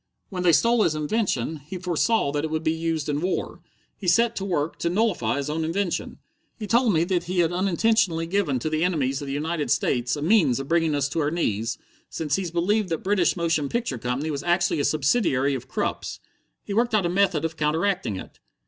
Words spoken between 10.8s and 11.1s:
us